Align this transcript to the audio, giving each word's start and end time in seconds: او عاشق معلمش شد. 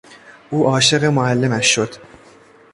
او 0.49 0.67
عاشق 0.67 1.03
معلمش 1.03 1.67
شد. 1.75 1.91